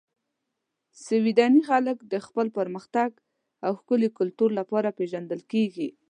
سویدني 1.05 1.61
خلک 1.69 1.97
د 2.11 2.13
خپل 2.25 2.47
پرمختګ 2.57 3.09
او 3.65 3.71
ښکلي 3.79 4.09
کلتور 4.19 4.49
لپاره 4.59 4.95
پېژندل 4.99 5.41
کیږي. 5.51 5.87